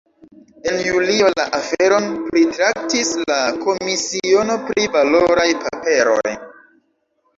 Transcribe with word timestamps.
En 0.69 0.77
julio 0.85 1.27
la 1.39 1.43
aferon 1.57 2.07
pritraktis 2.29 3.11
la 3.25 3.37
komisiono 3.67 4.57
pri 4.71 4.89
valoraj 4.97 5.49
paperoj. 5.67 6.35